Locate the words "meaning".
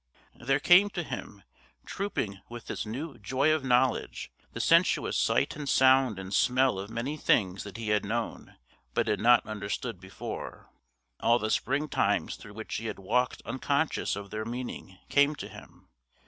14.43-14.97